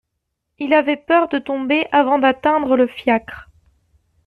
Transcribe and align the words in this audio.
Il 0.57 0.73
avait 0.73 0.97
peur 0.97 1.29
de 1.29 1.37
tomber 1.37 1.85
avant 1.91 2.17
d'atteindre 2.17 2.75
le 2.75 2.87
fiacre. 2.87 3.51